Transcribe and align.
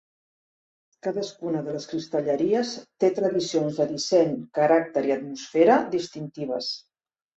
Cadascuna 1.07 1.59
de 1.67 1.75
les 1.75 1.85
cristalleries 1.91 2.71
té 3.03 3.11
tradicions 3.19 3.77
de 3.83 3.87
disseny, 3.93 4.33
caràcter 4.61 5.05
i 5.11 5.15
atmosfera 5.19 5.77
distintives. 5.97 6.73